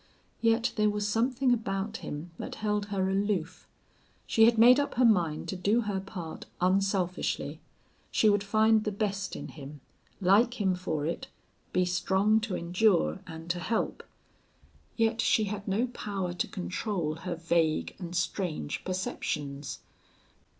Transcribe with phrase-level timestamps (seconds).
[0.41, 3.67] Yet there was something about him that held her aloof.
[4.25, 7.59] She had made up her mind to do her part unselfishly.
[8.09, 9.79] She would find the best in him,
[10.19, 11.27] like him for it,
[11.71, 14.01] be strong to endure and to help.
[14.97, 19.81] Yet she had no power to control her vague and strange perceptions.